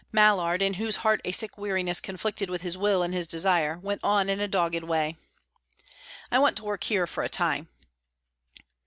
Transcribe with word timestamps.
Mallard, 0.11 0.63
in 0.63 0.73
whose 0.81 0.95
heart 1.05 1.21
a 1.23 1.31
sick 1.31 1.59
weariness 1.59 2.01
conflicted 2.01 2.49
with 2.49 2.63
his 2.63 2.75
will 2.75 3.03
and 3.03 3.13
his 3.13 3.27
desire, 3.27 3.77
went 3.77 4.03
on 4.03 4.29
in 4.31 4.39
a 4.39 4.47
dogged 4.47 4.81
way. 4.83 5.15
"I 6.31 6.39
want 6.39 6.57
to 6.57 6.63
work 6.65 6.85
here 6.85 7.05
for 7.05 7.23
a 7.23 7.29
time." 7.29 7.67